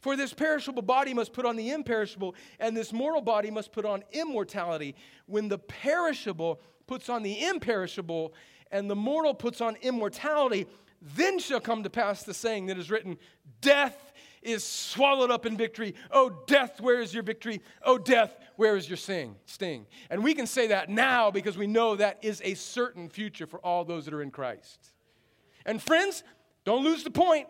[0.07, 3.85] For this perishable body must put on the imperishable, and this mortal body must put
[3.85, 4.95] on immortality.
[5.27, 8.33] When the perishable puts on the imperishable,
[8.71, 10.69] and the mortal puts on immortality,
[11.03, 13.19] then shall come to pass the saying that is written
[13.61, 15.97] Death is swallowed up in victory.
[16.13, 17.61] Oh, death, where is your victory?
[17.83, 19.87] Oh, death, where is your sing, sting?
[20.09, 23.59] And we can say that now because we know that is a certain future for
[23.59, 24.93] all those that are in Christ.
[25.65, 26.23] And friends,
[26.65, 27.49] don't lose the point.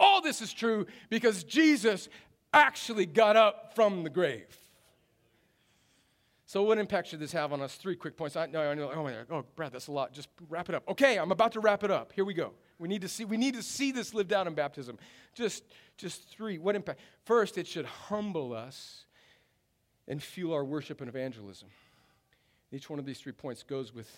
[0.00, 2.08] All this is true because Jesus
[2.52, 4.56] actually got up from the grave.
[6.46, 7.76] So, what impact should this have on us?
[7.76, 8.34] Three quick points.
[8.34, 8.90] I know.
[8.92, 9.26] Oh, my, God.
[9.30, 10.12] oh, Brad, that's a lot.
[10.12, 10.82] Just wrap it up.
[10.88, 12.12] Okay, I'm about to wrap it up.
[12.12, 12.54] Here we go.
[12.80, 13.24] We need to see.
[13.24, 14.98] We need to see this lived out in baptism.
[15.32, 15.62] Just,
[15.96, 16.58] just three.
[16.58, 16.98] What impact?
[17.24, 19.04] First, it should humble us
[20.08, 21.68] and fuel our worship and evangelism.
[22.72, 24.10] Each one of these three points goes with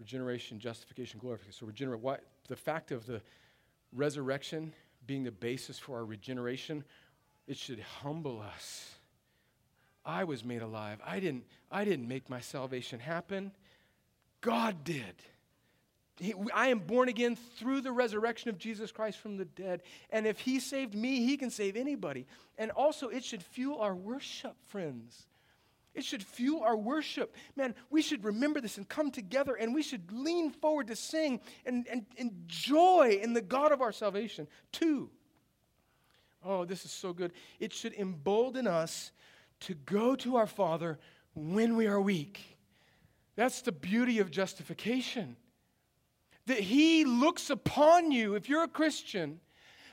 [0.00, 1.60] regeneration, justification, glorification.
[1.60, 3.22] So, regenerate, what, the fact of the
[3.92, 4.74] resurrection
[5.10, 6.84] being the basis for our regeneration,
[7.48, 8.94] it should humble us.
[10.04, 11.00] I was made alive.
[11.04, 13.50] I didn't, I didn't make my salvation happen.
[14.40, 15.16] God did.
[16.20, 19.82] He, I am born again through the resurrection of Jesus Christ from the dead.
[20.10, 22.24] And if He saved me, He can save anybody.
[22.56, 25.26] And also, it should fuel our worship, friends.
[25.94, 27.34] It should fuel our worship.
[27.56, 31.40] Man, we should remember this and come together and we should lean forward to sing
[31.66, 34.46] and, and enjoy in the God of our salvation.
[34.70, 35.10] Two,
[36.44, 37.32] oh, this is so good.
[37.58, 39.10] It should embolden us
[39.60, 40.98] to go to our Father
[41.34, 42.40] when we are weak.
[43.34, 45.36] That's the beauty of justification.
[46.46, 49.40] That He looks upon you, if you're a Christian,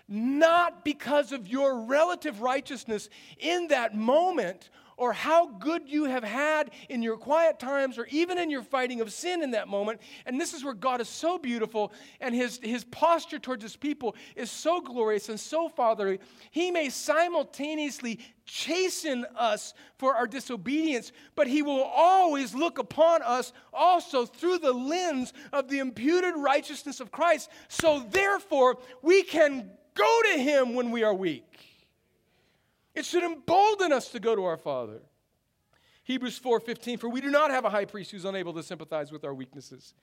[0.08, 6.72] not because of your relative righteousness in that moment or how good you have had
[6.90, 10.02] in your quiet times or even in your fighting of sin in that moment.
[10.26, 14.16] And this is where God is so beautiful and his, his posture towards his people
[14.36, 16.20] is so glorious and so fatherly.
[16.50, 23.54] He may simultaneously chasten us for our disobedience, but he will always look upon us
[23.72, 27.50] also through the lens of the imputed righteousness of Christ.
[27.68, 31.67] So therefore, we can go to him when we are weak.
[32.98, 35.02] It should embolden us to go to our Father.
[36.04, 39.24] Hebrews 4:15 for we do not have a high priest who's unable to sympathize with
[39.24, 39.94] our weaknesses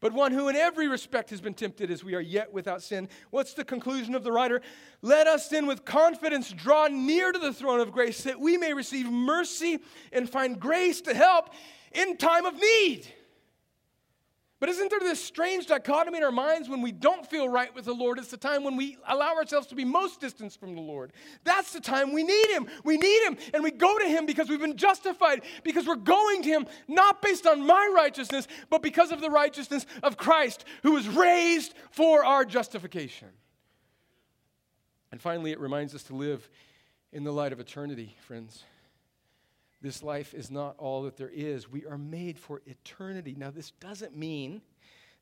[0.00, 3.08] but one who in every respect has been tempted as we are yet without sin.
[3.30, 4.60] What's the conclusion of the writer?
[5.00, 8.74] Let us then with confidence draw near to the throne of grace that we may
[8.74, 9.78] receive mercy
[10.12, 11.50] and find grace to help
[11.92, 13.06] in time of need.
[14.58, 17.84] But isn't there this strange dichotomy in our minds when we don't feel right with
[17.84, 18.18] the Lord?
[18.18, 21.12] It's the time when we allow ourselves to be most distanced from the Lord.
[21.44, 22.66] That's the time we need Him.
[22.82, 26.40] We need Him, and we go to Him because we've been justified, because we're going
[26.42, 30.92] to Him not based on my righteousness, but because of the righteousness of Christ, who
[30.92, 33.28] was raised for our justification.
[35.12, 36.48] And finally, it reminds us to live
[37.12, 38.64] in the light of eternity, friends.
[39.82, 41.70] This life is not all that there is.
[41.70, 43.34] We are made for eternity.
[43.36, 44.62] Now, this doesn't mean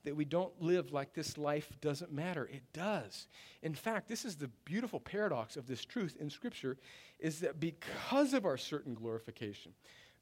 [0.04, 2.48] that we don't live like this life doesn't matter.
[2.52, 3.26] It does.
[3.62, 6.76] In fact, this is the beautiful paradox of this truth in Scripture
[7.18, 9.72] is that because of our certain glorification,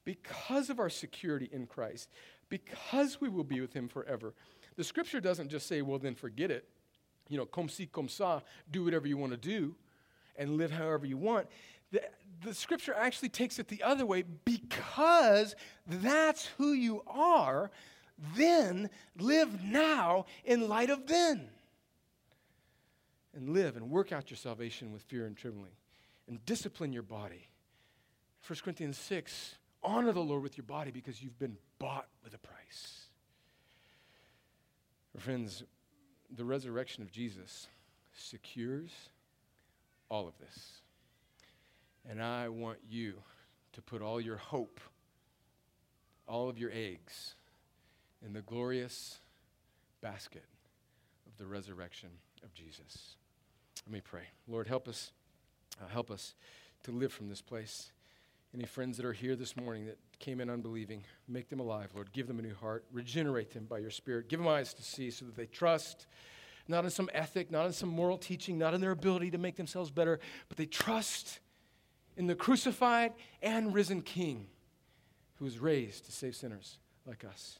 [0.05, 2.09] because of our security in Christ,
[2.49, 4.33] because we will be with Him forever,
[4.77, 6.67] the Scripture doesn't just say, well, then forget it.
[7.29, 9.75] You know, comme si, comme ça, do whatever you want to do
[10.35, 11.47] and live however you want
[11.93, 12.01] the,
[12.43, 15.55] the scripture actually takes it the other way because
[15.87, 17.71] that's who you are,
[18.35, 21.49] then live now in light of then.
[23.35, 25.71] And live and work out your salvation with fear and trembling
[26.27, 27.47] and discipline your body.
[28.45, 32.37] 1 Corinthians 6 honor the Lord with your body because you've been bought with a
[32.37, 33.07] price.
[35.17, 35.63] Friends,
[36.35, 37.67] the resurrection of Jesus
[38.13, 38.91] secures
[40.09, 40.82] all of this.
[42.09, 43.15] And I want you
[43.73, 44.79] to put all your hope,
[46.27, 47.35] all of your eggs,
[48.25, 49.19] in the glorious
[50.01, 50.45] basket
[51.27, 52.09] of the resurrection
[52.43, 53.15] of Jesus.
[53.85, 54.23] Let me pray.
[54.47, 55.11] Lord, help us,
[55.81, 56.35] uh, help us
[56.83, 57.91] to live from this place.
[58.53, 62.11] Any friends that are here this morning that came in unbelieving, make them alive, Lord.
[62.13, 62.85] Give them a new heart.
[62.91, 64.29] Regenerate them by your Spirit.
[64.29, 66.05] Give them eyes to see so that they trust,
[66.67, 69.55] not in some ethic, not in some moral teaching, not in their ability to make
[69.55, 71.39] themselves better, but they trust
[72.17, 74.47] in the crucified and risen King
[75.35, 77.59] who was raised to save sinners like us.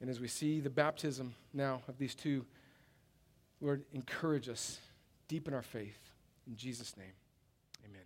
[0.00, 2.44] And as we see the baptism now of these two,
[3.60, 4.78] Lord, encourage us,
[5.28, 5.98] deepen our faith.
[6.46, 7.12] In Jesus' name,
[7.84, 8.02] amen.